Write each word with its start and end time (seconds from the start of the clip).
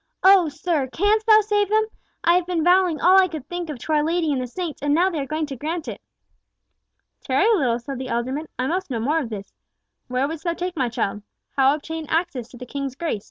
"Oh! 0.23 0.49
sir, 0.49 0.87
canst 0.87 1.27
thou 1.27 1.41
save 1.41 1.69
them? 1.69 1.85
I 2.23 2.33
have 2.33 2.47
been 2.47 2.63
vowing 2.63 2.99
all 2.99 3.19
I 3.19 3.27
could 3.27 3.47
think 3.47 3.69
of 3.69 3.77
to 3.77 3.91
our 3.93 4.03
Lady 4.03 4.33
and 4.33 4.41
the 4.41 4.47
saints, 4.47 4.81
and 4.81 4.95
now 4.95 5.11
they 5.11 5.19
are 5.19 5.27
going 5.27 5.45
to 5.45 5.55
grant 5.55 5.87
it!" 5.87 6.01
"Tarry 7.23 7.47
a 7.47 7.53
little," 7.53 7.77
said 7.77 7.99
the 7.99 8.09
alderman. 8.09 8.47
"I 8.57 8.65
must 8.65 8.89
know 8.89 8.99
more 8.99 9.19
of 9.19 9.29
this. 9.29 9.53
Where 10.07 10.27
wouldst 10.27 10.43
thou 10.45 10.55
take 10.55 10.75
my 10.75 10.89
child? 10.89 11.21
How 11.55 11.75
obtain 11.75 12.07
access 12.09 12.47
to 12.47 12.57
the 12.57 12.65
King's 12.65 12.95
Grace?" 12.95 13.19